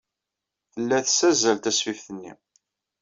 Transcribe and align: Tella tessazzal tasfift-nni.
Tella 0.71 0.97
tessazzal 1.05 1.57
tasfift-nni. 1.63 2.31